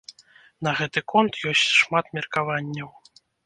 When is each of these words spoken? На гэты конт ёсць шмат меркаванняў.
На 0.67 0.71
гэты 0.79 1.03
конт 1.13 1.33
ёсць 1.51 1.67
шмат 1.83 2.05
меркаванняў. 2.19 2.89